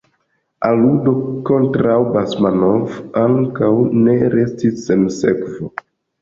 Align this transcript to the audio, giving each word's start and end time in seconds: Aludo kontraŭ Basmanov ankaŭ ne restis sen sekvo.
Aludo 0.67 1.11
kontraŭ 1.49 1.97
Basmanov 2.15 2.97
ankaŭ 3.25 3.71
ne 4.07 4.17
restis 4.37 4.81
sen 4.89 5.07
sekvo. 5.21 5.71